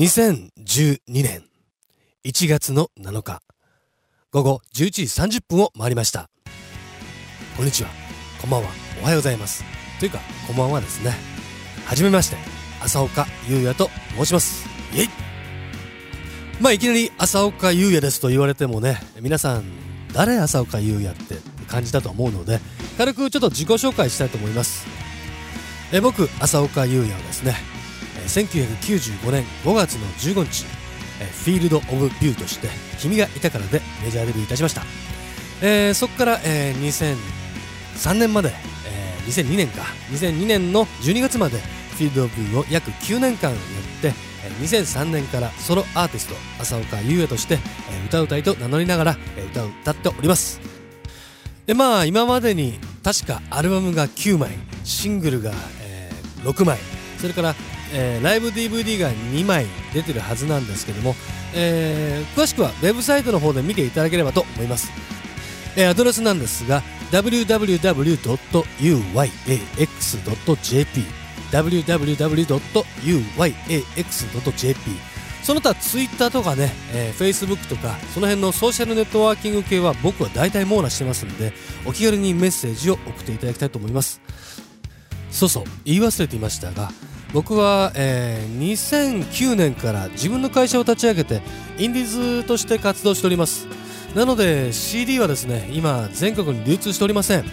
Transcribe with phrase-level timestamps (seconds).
[0.00, 1.44] 2012年
[2.24, 3.42] 1月の7日
[4.30, 6.30] 午後11時30分を回りました。
[7.54, 7.90] こんにちは。
[8.40, 8.70] こんばんは。
[9.02, 9.62] おはようございます。
[9.98, 11.12] というかこんばんはですね。
[11.84, 12.38] はじめまして。
[12.82, 14.66] 浅岡優也と申します。
[14.94, 15.08] イエイ。
[16.62, 19.64] まあいきなり浅岡優也ですと言われてもね皆さん
[20.14, 21.34] 誰浅岡優也って
[21.68, 22.60] 感じたと思うので
[22.96, 24.86] 軽くちょっと自己紹介したいと思います。
[25.92, 27.79] え僕浅岡優也はですね。
[28.30, 30.64] 1995年5月の15日
[31.44, 34.84] フィールド・オブ・ビューとして「君がいたから」でメジャーデビューいたしました、
[35.60, 37.16] えー、そこから、えー、
[37.96, 38.52] 2003年まで、
[38.86, 39.82] えー、2002年か。
[40.12, 41.58] 2002年の12月まで
[41.96, 43.60] フィールド・オブ・ビューを約9年間やっ
[44.00, 44.14] て
[44.62, 47.58] 2003年からソロアーティスト浅岡優也として
[48.06, 49.16] 歌う歌いと名乗りながら
[49.50, 50.60] 歌を歌っております。
[51.66, 54.50] でまあ今までに確かアルバムが9枚
[54.82, 55.52] シングルが、
[55.82, 56.10] え、
[56.42, 56.78] 6枚
[57.18, 57.54] それから
[57.92, 61.14] えー、ライブ DVD が2枚出てるはずなんですけども、
[61.54, 64.90] えー、詳しくはウェブサイトの方で見ていただければと思います、
[65.76, 68.20] えー、アドレスなんですが www.uyax.jp
[71.50, 72.50] www.uyax.jp
[75.42, 81.52] その他ツイッターとかね、えー、Facebook とかその辺のソーシャルネットワーキング系は僕は大体網羅してますんで
[81.86, 84.20] お気軽にメッセージを送っていただきたいと思います。
[85.30, 86.90] そうそう言い忘れていましたが
[87.32, 91.42] 僕は、えー、2009年から自分の会社を立ち上げて
[91.78, 93.66] インディーズとして活動しております。
[94.14, 97.44] なので CD はですね今全国に流通しておりません。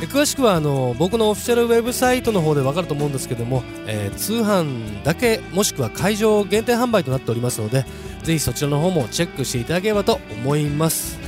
[0.00, 7.84] 詳しくはあの僕のオフィシャルウェブサイトの方で分かると思うんですけども、えー、通販だけもしくは会場限定販売となっておりますので
[8.22, 11.18] ぜひそちらの方もチェックしていただければと思います。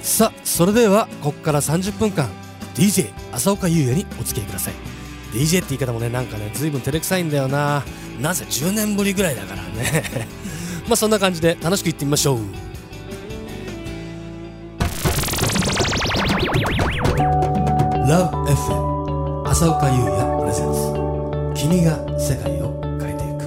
[0.00, 2.30] さあそれではここから30分間
[2.74, 4.99] DJ 浅岡優也にお付き合いください。
[5.32, 7.84] DJ って言い方もねなんかね随分照れくさいんだよな。
[8.20, 10.28] なぜ10年ぶりぐらいだからね。
[10.86, 12.70] まあそんな感じで楽しくいってみましょう。
[18.10, 20.80] LoveFM 浅岡優也プレゼンツ
[21.62, 23.44] 君が世界を変えていく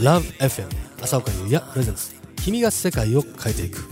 [0.02, 0.66] 「LoveFM
[1.02, 3.88] 浅岡優也プレゼンツ君が世界を変えていく」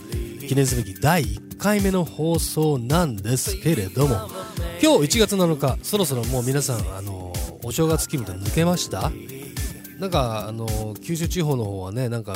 [0.49, 4.29] 記念すべき第1 1回目の放送なんですけれども
[4.83, 7.33] 今日1月7日そろそろもう皆さんあの
[7.63, 9.13] お正月気分で抜けました？
[9.99, 12.35] なんかあの九州地方の方はねなんか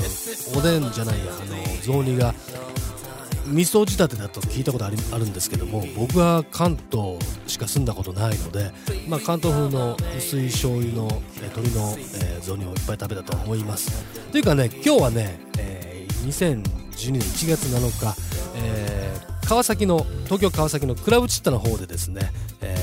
[0.57, 2.33] おでんじゃないやあの雑煮が
[3.49, 4.97] 味噌仕立てだと聞いたことある
[5.27, 7.17] んですけども僕は関東
[7.49, 8.71] しか住んだことないので、
[9.09, 14.05] まあ、関東風の薄い醤油の鶏の、えー、雑煮をいっぱい食べたと思います。
[14.31, 17.81] というかね今日はね、えー、2012年1月7
[18.15, 18.17] 日、
[18.57, 18.98] えー
[19.49, 22.77] 川崎の東京川崎のクラブチッタの方でですね、え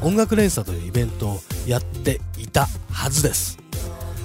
[0.00, 3.58] ー、音楽連鎖というイベントをやっていたはずです。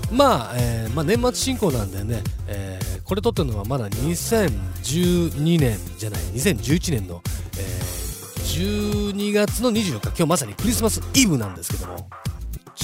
[0.09, 7.21] まあ、えー、まあ、年末進行なんでね、えー、これ撮ってるのはまだ2012年じゃない2011年の、
[7.57, 10.07] えー、12月の24日。
[10.07, 12.09] 今日まさにクリスマスイブなんですけども。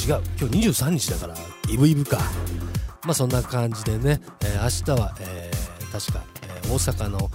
[0.05, 1.35] 違う今日23日だから
[1.69, 2.17] イブイブか。
[3.05, 7.31] まあそんな感じでね、えー、明日は、えー、確か、えー、大阪の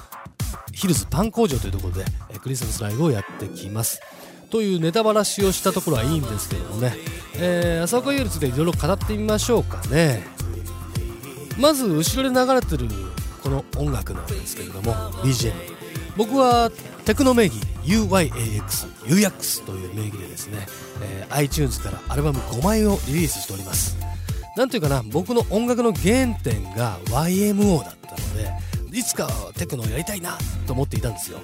[0.76, 2.04] ヒルズパン工場というところで、
[2.38, 3.98] クリスマスライブをやってきます。
[4.50, 6.94] というネタばらしをしたところはいいんですけどもね、
[7.34, 10.22] えー、浅岡優についていろいろ語ってみましょうかね。
[11.58, 12.88] まず後ろで流れてる
[13.42, 14.92] この音楽なんですけれども
[15.22, 15.52] BGM
[16.16, 16.70] 僕は
[17.06, 20.66] テクノ名義 UYAX UX という名義でですね、
[21.02, 23.96] えー、iTunes からアルバム5枚をリリースしております。
[24.56, 28.65] なんていうかな僕の音楽の原点が YMO だったので
[28.96, 31.38] いつかテクノをやりたいなと思っていたんですよ。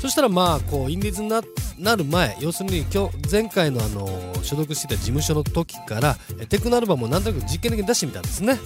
[0.00, 1.42] そしたらまあこうインディーズにな
[1.94, 4.08] る前要するに今日前回のあの
[4.42, 6.14] 所属していた事務所の時から
[6.48, 8.58] テクノアルバムをなんとなく実験的に出してみたんですね。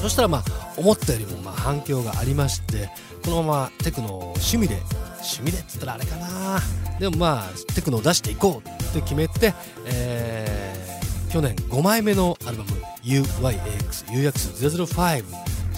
[0.00, 0.44] そしたらまあ
[0.78, 2.88] 思ったよりもまあ反響がありまして
[3.22, 4.80] このままテクノを趣味で
[5.16, 6.58] 趣味でっつったらあれかな。
[6.98, 9.52] でもまあテクノを出していこうって決めて、
[9.84, 12.70] えー、去年5枚目のアルバム
[13.04, 15.24] UYAXUX005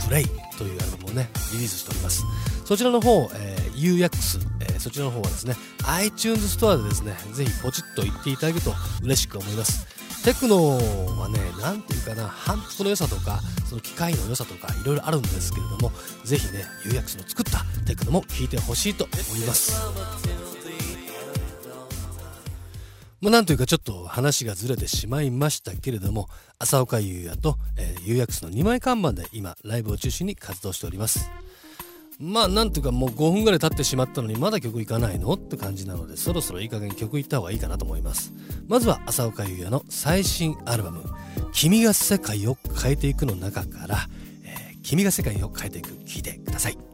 [0.07, 0.27] プレイ
[0.59, 2.25] というアルバムをねリリースしております
[2.65, 5.55] そちらの方、えー、UX、えー、そちらの方はですね
[5.87, 8.73] iTunes ストアでですねぜひポチッと言っていただけると
[9.03, 10.77] 嬉しく思いますテクノ
[11.19, 15.93] はね、何て言うかな、反復の良さとか、その機械の良さとか、いろいろあるんですけれども、
[16.25, 19.81] ぜひね、UX の作ったテクノも聴いてほしいと思います。
[23.21, 26.29] まあ、なんというかちょっと話がずれてしまいましたけれども
[26.61, 31.29] 浅岡優也と、えー、UX の2枚看板で今ライブを中心に活動しております。
[32.21, 38.33] まあなんていうかもう5分ぐらい経ってしまったのにまだ曲いかないのって感じなのでそろそろいい加減曲いった方がいいかなと思います。
[38.67, 41.03] まずは浅岡優也の最新アルバム
[41.53, 44.09] 「君が世界を変えていく」の中から
[44.43, 46.88] 「えー、君が世界を変えていく」聴いてください。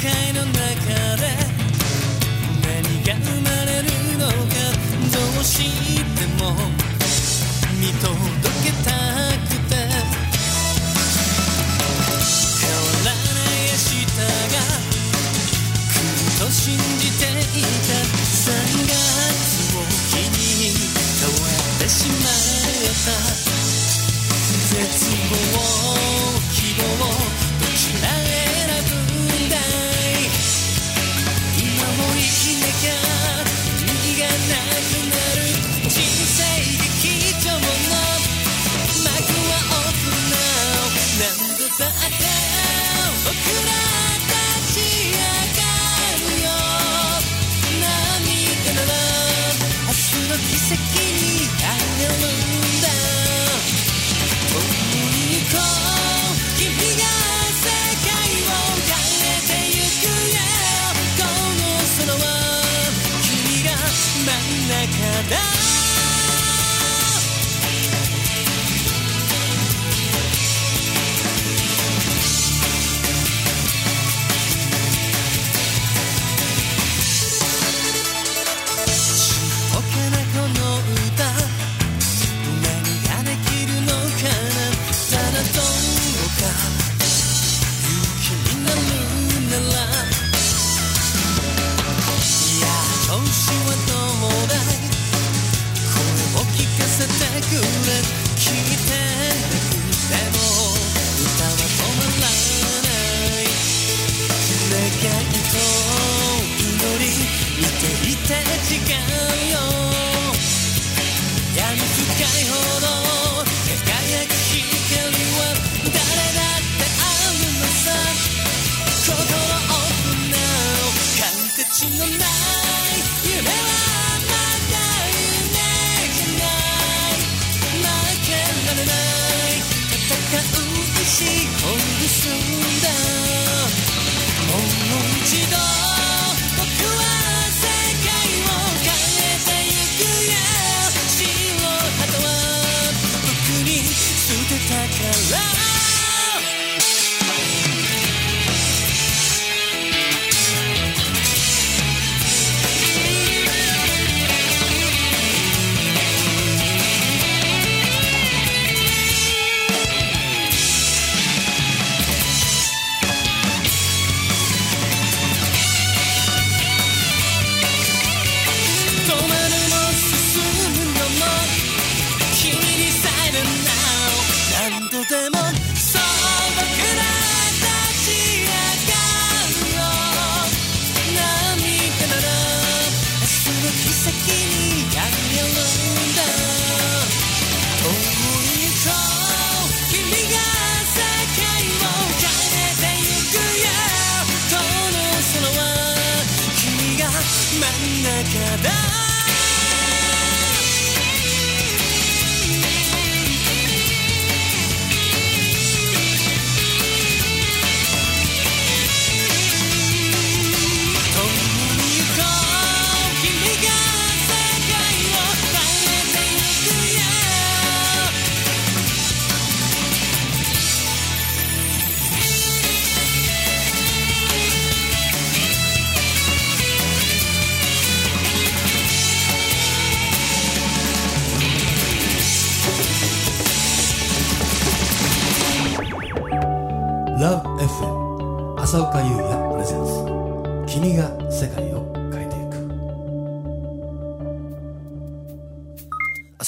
[0.00, 0.54] 界の中
[1.16, 1.26] で
[2.62, 3.86] 何が生まれる
[4.16, 4.32] のか
[5.12, 5.58] どうし
[6.14, 6.54] ても
[7.80, 7.82] 認
[8.32, 8.37] め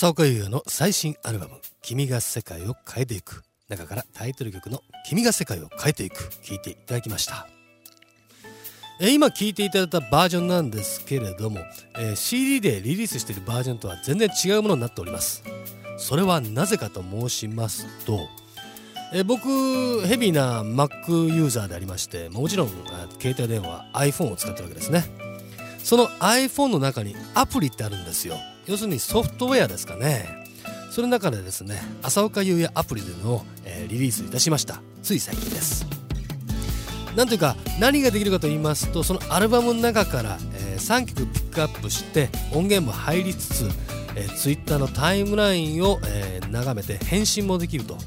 [0.00, 7.47] 浅岡優の最新アルバム「君が世界を変えていく」中からタイトル曲の「君が世界を変えていく」聴いていただきました。
[8.99, 11.61] え今聴いていただいたバージョンなんですけれども、
[11.99, 15.42] えー、CD でリリースしているバージョンとは全然違うものになっております。
[15.99, 18.26] それはなぜかと申しますと、
[19.12, 22.71] え、僕ヘビーな Mac ユーザーでありましてもちろん
[23.21, 25.04] 携帯電話 iPhone を使ってるわけですね。
[25.85, 28.38] その iPhone の中にアプリってあるんですよ。
[28.71, 30.29] 要するにソフトウェアですかね。
[30.93, 34.81] その中でですね浅岡雄也アプリでの、えー、リリースいたしました。
[35.03, 35.87] つい最近です。
[37.17, 43.69] なんというか何ができるかと言いますとそのアルバムの中から、えー、3曲ピックアップして音源も入りつつ、
[44.15, 47.99] えー、Twitter のタイムラインを、えー、眺めて返信もできると。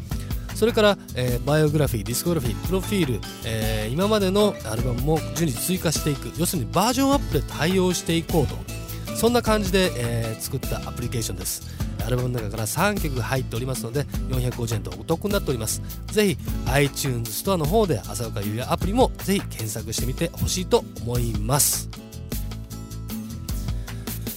[0.56, 6.32] それから、えー、バイオグラフィーディスコグラフィープロフィール、えー、今までのアルバムも順次追加していく。
[6.38, 8.83] 要するにバージョンアップで対応していこうと。
[9.24, 11.62] そんな感じで、えー、作ったアプリケーションです。
[12.06, 15.82] アルバムの中から3曲入っておりますので450円とお得になっております。
[16.08, 21.90] ぜひ iTunes ストアの方で浅岡優也アプリもぜひ検索してみてほしいと思います。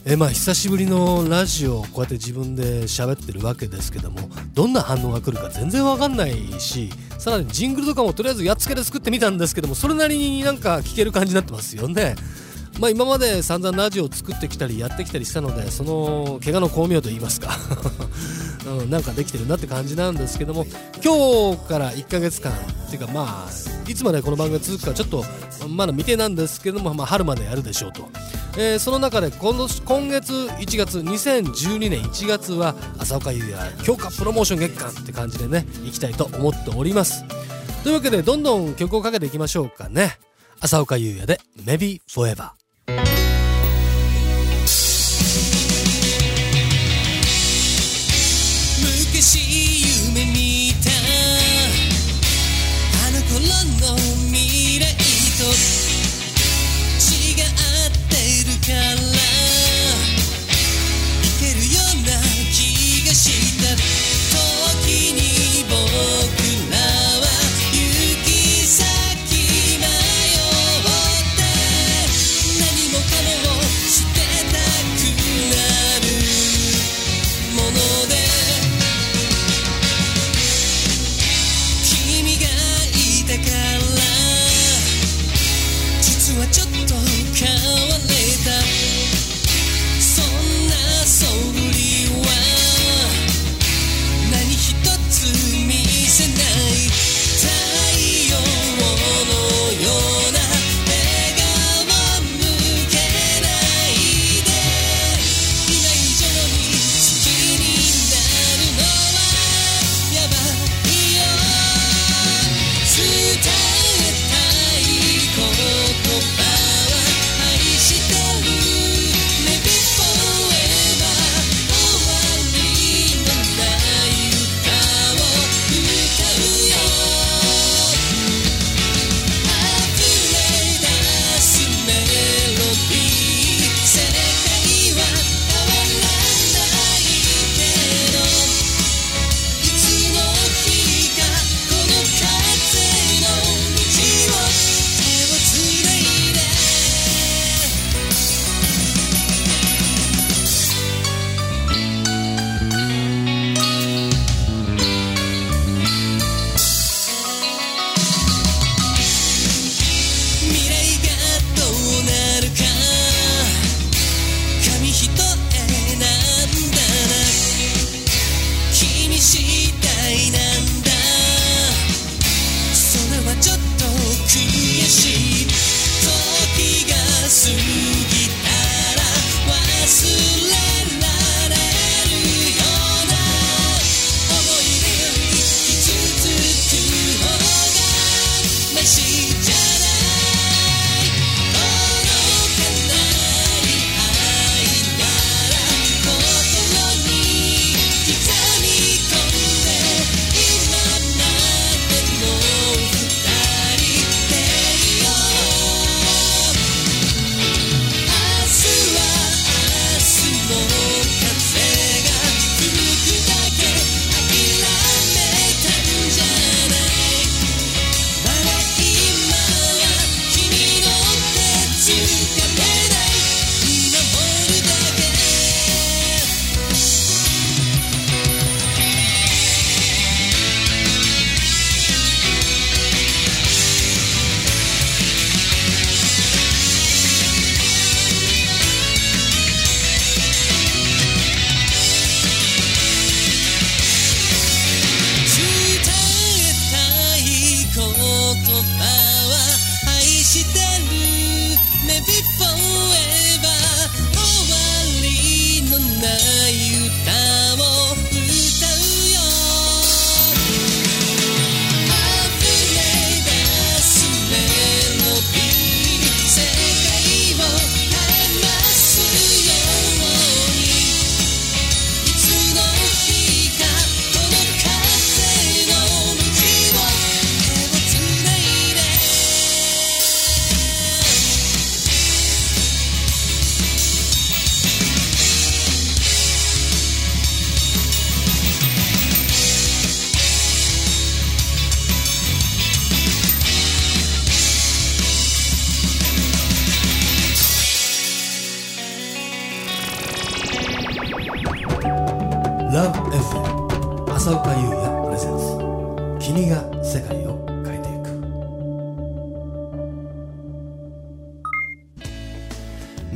[0.04, 4.20] えまあ久しぶりのラジオをこうやって自分で喋ってるわけですけども
[4.54, 12.14] どんな反応が来るか全然わかんないしさらにジングルとかもとりあえずやっつけで作ってみたんですけどもそれなりになんか聞ける感じになってますよね。
[12.80, 17.56] まあ、今まで散々ラジオを作ってきたりやってきたりしたのでその怪我の巧妙と言いますか。
[18.66, 20.66] うん、なんかできてるなって感じなんですけども
[21.02, 22.56] 今日から1ヶ月間っ
[22.90, 25.24] ていうかまあいつまでこの番組が続くかちょっと
[25.68, 28.08] まだ未定なんですけども、まあ、春までやるでしょうと、
[28.58, 37.24] えー、その中で今年今月1月2012年1月は浅岡優也強化プロモーション月間って感じでねいきたいと思っております。
[37.84, 40.18] というわけでどんどん曲をかけていきましょうかね。
[40.60, 43.25] 浅岡優也で Maybe Forever Thank you.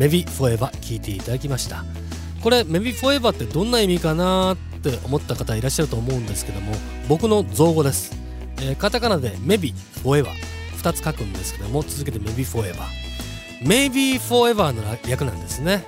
[0.01, 1.85] Maybe Forever」聞いていただきました。
[2.43, 6.73] これ「Maybe Forever」ってどんな意味かなって思った方いらっしゃると思うんですけども
[7.07, 8.17] 僕の造語です、
[8.63, 10.31] えーカタカナで「Maybe Forever」
[10.83, 12.75] 2つ書くんですけども続けて「Maybe Forever」
[13.63, 15.85] Maybe Forever の略なんですね。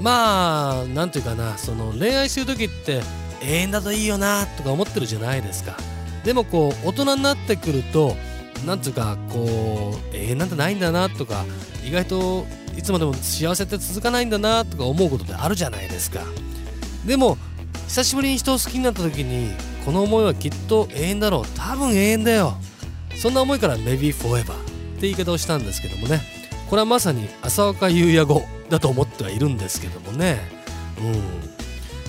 [0.00, 3.02] まあなんていうかなその恋愛してる時って
[3.42, 5.76] 永遠だといいよなとか思ってるじゃないですか。
[6.24, 8.16] でもこう大人になってくると
[8.64, 11.44] なんていうかこう永遠なんてないんだなとか
[11.86, 16.20] 意外といつまでも幸せって続かないんだなとか思うことってあるじゃないですか。
[17.06, 17.38] でも
[17.88, 19.52] 久しぶりに人を好きになった時に
[19.84, 21.44] この思いはきっと永遠だろう。
[21.56, 22.54] 多分永遠だよ。
[23.16, 26.20] そんな思いから Maybe Forever って言い方をしたんですけどもね。
[26.68, 30.40] これはまさに浅岡優也語だと思ってはいるんですけどもね。
[30.98, 31.12] うん。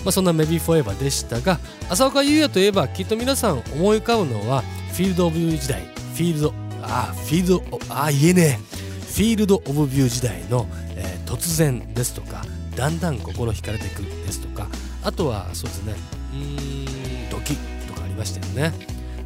[0.04, 5.82] まあそんな Maybe Forever でしたが浅岡優也といえばきっと皆さん思い浮かぶのはフィールド・オブ・ビュー時代。
[5.84, 8.77] フィールドあフィールドあ言えねえ。
[9.18, 14.68] フィールド・オブ・ビュー時代の、えー突然ですとかだんだん心惹かれていくですとか
[15.04, 15.94] あとはそうですね
[16.34, 17.56] うんドキ
[17.88, 18.72] とかありましたよね。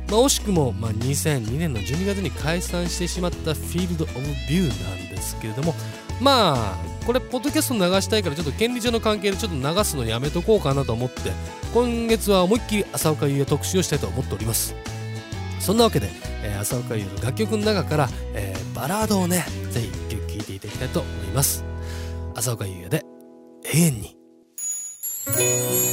[0.09, 4.13] まあ、惜しくも、まあ、2002年の12月に解散してしまったフィールド・オブ・
[4.49, 5.75] ビューなんですけれども
[6.19, 11.31] まあこれポッドキャスト流したいからちょっと権利上の関係でちょっと流すのやめとこうかなと思って
[11.73, 14.73] 今月は思いっきり浅岡優也特集をしたいと思っております。
[15.61, 16.09] そんなわけで、
[16.43, 21.63] えー浅岡優の楽曲の中から、えーバラードをねぜひ一曲聴いていただきたいと思います。
[22.35, 23.03] 浅岡優也で
[23.73, 25.90] 永遠に。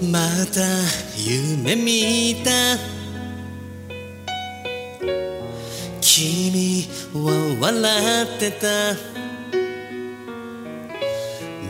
[0.00, 0.20] ま
[0.54, 0.60] た
[1.16, 2.50] 夢見た。
[6.00, 8.66] 君は笑ってた。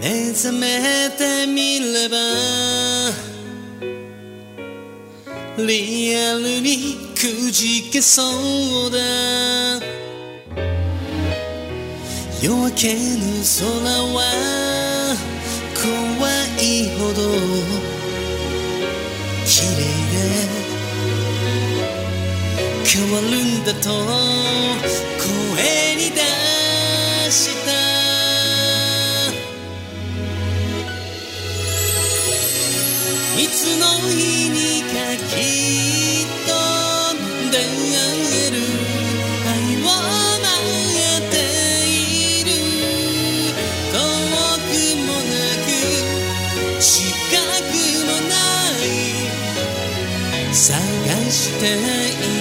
[0.01, 2.17] 目覚めてみれば。
[5.57, 8.23] リアルにくじけそ
[8.89, 8.99] うだ。
[12.43, 14.68] 夜明けの空は
[22.91, 23.91] 変わるんだと
[25.21, 25.29] 声
[25.97, 26.17] に出
[27.31, 27.69] した。
[33.39, 34.95] いつの日にか
[35.29, 35.37] き
[36.25, 36.51] っと
[37.53, 37.61] 出会
[38.33, 38.57] える。
[39.45, 40.49] 愛を待
[41.19, 41.33] って
[41.85, 41.93] い
[42.45, 42.49] る。
[43.93, 43.97] 遠
[44.65, 44.73] く
[45.05, 45.69] もなく
[46.81, 46.89] 近
[47.61, 47.71] く
[48.07, 48.33] もな
[48.81, 48.89] い。
[50.55, 50.67] 探
[51.31, 52.38] していた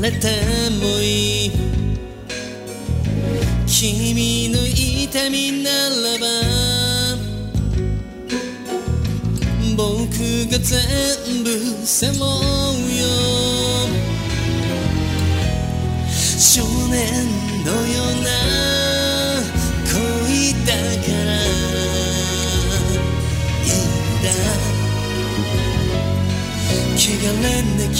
[0.00, 0.28] れて
[0.80, 1.50] もいい
[3.66, 6.26] 君の痛みならば
[9.76, 9.86] 僕
[10.50, 11.48] が全部
[11.86, 12.22] 背負うよ。
[16.38, 16.98] 少年
[17.64, 18.28] のような
[19.86, 21.28] 恋だから
[23.64, 24.26] いいんだ。
[26.96, 27.00] 汚
[27.42, 27.44] れ
[27.78, 27.98] なき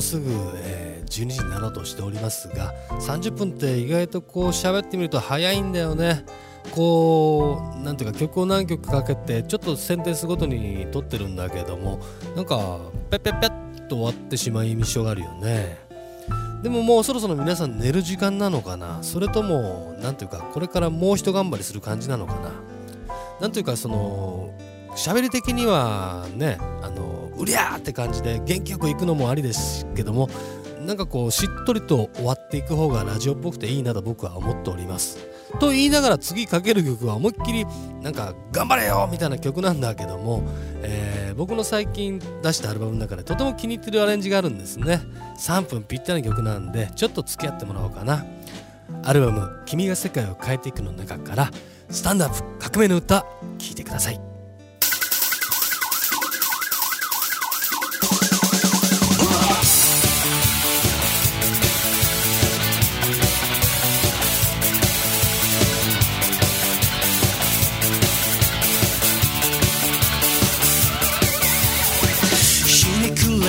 [0.00, 6.24] うすぐ、えー12時になろうとしておりますが30分って意外とこう喋ってみると早いんだよね。
[6.72, 11.98] こうなんていうか曲を何曲かけてちょっとセンテンスごとに撮ってるんだけども
[12.36, 12.78] なんか
[13.10, 15.78] ペッペッペッと終わってしまい印象があるよね。
[16.62, 19.02] でももうそろそろ皆さん寝る時間なのかな？
[19.02, 22.52] それともなんていうかこれからもう一頑張りする感じなのかな？
[23.40, 24.54] なんていうかその
[24.96, 30.28] 喋り的にはねあのうりゃーって感じで元気よく行くのもありですけども
[30.80, 35.18] なんかこうしっとりと終わっていく方がラジオっぽくていいなと僕は思っております。
[35.58, 37.66] と言いながら次かける曲は思いっきり
[38.02, 40.42] なんか頑張れよみたいな曲なんだけども、
[40.82, 45.00] えー僕の最近出したアルバムの中でとても気に入ってるアレンジがあるんですね。
[45.38, 48.26] 3分ぴったりな曲なんでちょっと付き合ってもらおうかな。
[49.04, 51.50] アルバム「君が世界を変えていく」の中から
[51.88, 53.20] スタンドアップ革命の歌
[53.58, 54.29] 聴いてください。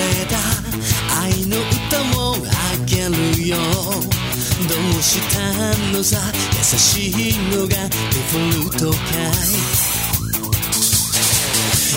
[0.02, 0.38] れた
[1.22, 3.58] 愛の歌もあげるよ
[4.68, 5.38] どうした
[5.92, 6.04] の？
[6.04, 6.18] さ
[6.58, 7.76] 優しいのがデ
[8.32, 8.40] フォ
[8.72, 8.98] ルトか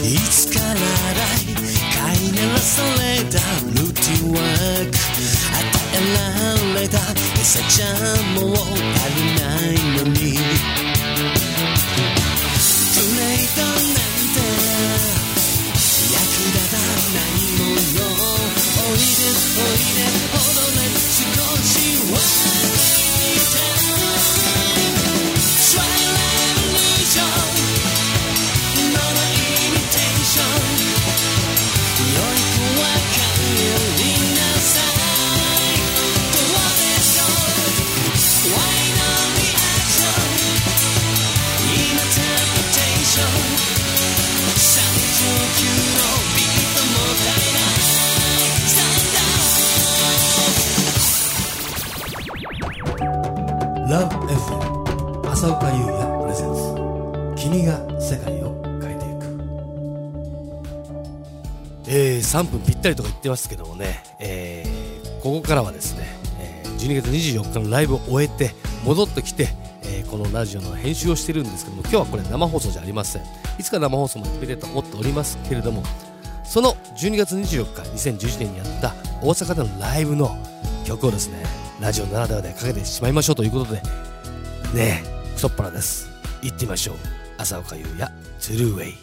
[0.03, 1.47] いいつからだい
[1.95, 3.39] 飼いならされた
[3.71, 4.43] ルーティンワー
[4.91, 4.93] ク
[5.55, 5.63] 与
[5.95, 5.99] え
[6.75, 6.99] られた
[7.41, 7.85] 餌じゃ
[8.35, 8.59] も足
[9.15, 10.15] りないのに
[12.95, 13.74] トゥ
[19.55, 19.61] 少
[21.63, 22.64] しは
[62.35, 64.85] 3分ぴったりとか言ってますけどもね、えー
[65.23, 66.05] ここからはですね、
[66.41, 68.51] えー12月24日のライブを終えて
[68.85, 69.49] 戻ってきて、
[69.85, 73.23] えーこのラジオの編集をしてるんですけども今日はこれ生放送じゃありません。
[73.59, 75.85] いつか生放送もやってみたいと思っておりますけれども
[76.45, 80.37] その12月24日2011年にやった大阪でのライブの
[80.85, 81.41] 曲をですね
[81.81, 83.81] ラジオならではでかけてしまいましょうということで
[84.75, 86.11] ねえ太っ腹です。
[86.43, 86.97] 行ってみましょう。
[87.39, 88.95] 浅岡優也トゥルーウェイ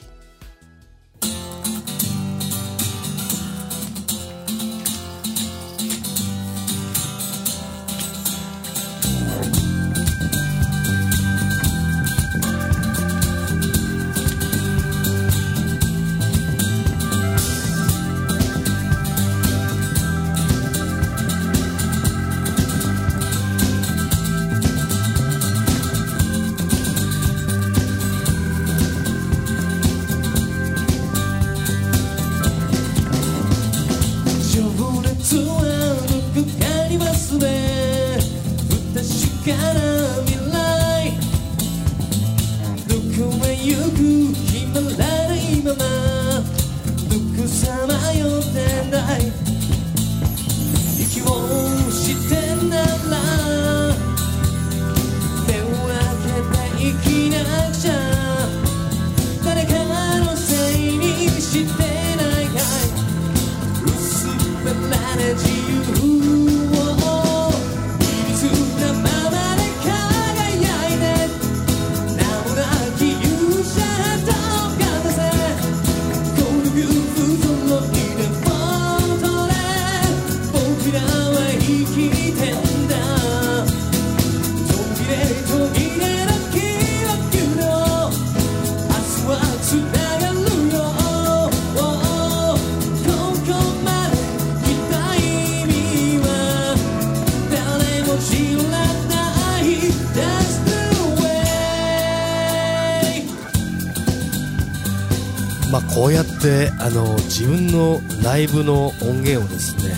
[107.41, 109.95] 自分のライブの音源をですね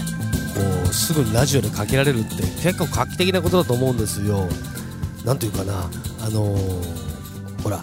[0.56, 4.48] こうすぐにラジオでかけられるって結構画期的なことだと思うんですよ。
[5.26, 5.90] なんというかな
[6.26, 6.56] あの
[7.62, 7.80] ほら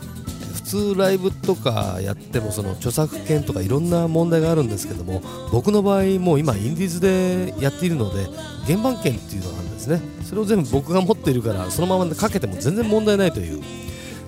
[0.55, 5.21] 普通ライブとかやってもその著作権とかいろんな問題があるんですけども
[5.53, 8.29] 僕の場合もう今インディーズでやっているので
[8.65, 10.01] 原版権っていうのがあるんですね。
[10.25, 13.63] それを全部僕が持っているからそのままかけても全然問題ないという。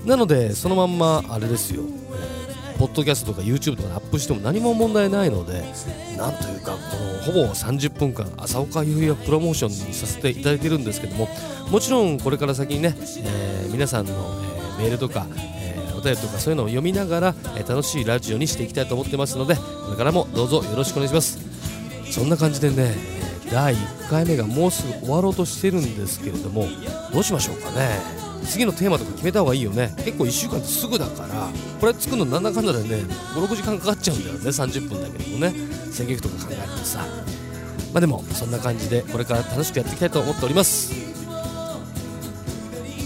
[0.04, 2.31] なのでそのまんまあれですよ、え
[2.82, 5.62] ポッドキャストとか YouTube とかにアップしても何も問題ないので
[6.16, 11.28] なんというかこのほぼ30分間朝岡優也プロモーションにさせていただいてるんですけども
[11.70, 21.38] もちろんこれから先にね、えー皆さんの、えーメールとか、えーお便りとかそういうのを読みながら、え楽しいラジオにしていきたいと思ってますのでこれからもどうぞよろしくお願いします。
[22.10, 22.96] そんな感じでね
[23.52, 26.66] 第1回目がもうすぐ終わろうとしてるんですけれども
[27.12, 28.31] どうしましょうかね。
[28.44, 29.94] 次のテーマとか決めた方がいいよね。
[29.98, 31.48] 結構1週間ってすぐだから
[31.80, 33.02] これ作るのなんだかんだでね
[33.34, 35.54] 56時間かかっちゃうんだよね30分だけでもね。
[35.90, 37.06] 選曲とか考えるとさ。
[37.92, 40.92] まあでもそんな感じでこれから楽しくやっていきたいと思っております。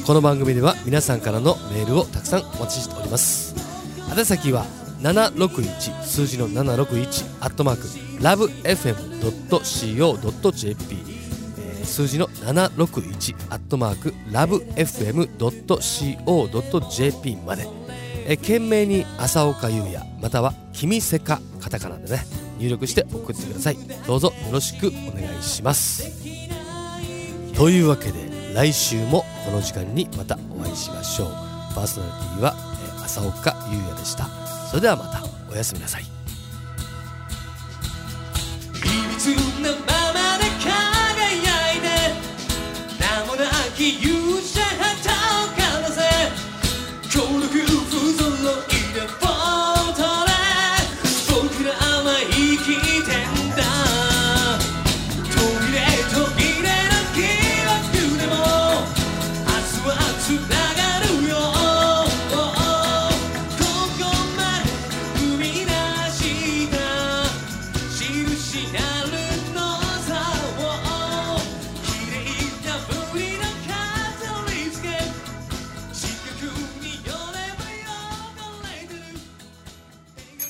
[0.07, 3.57] この番組では皆さんからのメールをたくさんお待ちしております。
[4.17, 4.65] 宛先は
[5.03, 7.83] 761数字の761アットマーク
[8.23, 11.16] lovefm.co.jp
[11.87, 15.37] 数字の761アットマーク lovefm.co.jp
[17.47, 17.67] まで、
[18.29, 22.25] え懸命に朝岡優也または君せかカタカナでね
[22.59, 23.77] 入力して送ってください。
[24.07, 26.11] どうぞよろしくお願いします。
[27.55, 31.29] というわけで来週もこの時間にまたお会いしましょう。
[31.75, 32.55] パーソナリティは、
[33.01, 34.27] え朝岡優也でした。
[34.71, 35.23] それではまた
[35.53, 36.16] おやすみなさい。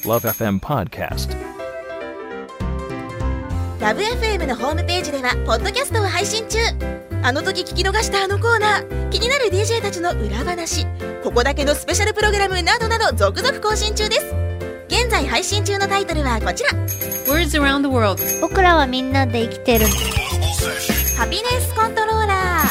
[0.06, 1.36] Love FM Podcast.
[3.80, 6.58] ラブ f m のホームページではポッドキャストを配信中。
[7.24, 9.10] あの時聞き逃したあのコーナー。
[9.10, 10.86] 気になる DJ たちの裏話。
[11.24, 14.32] ここだけのスペシャルプログラムなどなど続々更新中です。
[14.86, 16.70] 現在配信中のタイトルはこちら。
[17.26, 18.22] Words around the world.
[18.40, 19.86] 僕らはみんなで生きてる。
[21.18, 22.68] ハピネスコントローラー。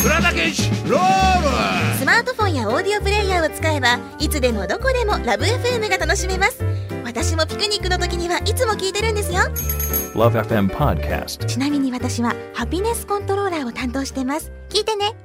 [1.98, 9.42] スマートフォンやオーディオプレイヤーを使えばいつでもどこでもラブ f m が楽しめます私もピクニックの時にはいつも聞いてるんですよ。
[10.16, 11.46] Love FM Podcast.
[11.46, 14.52] ちなみに私はハピネスコントローラーを担当してます。
[14.70, 15.16] 聞いてね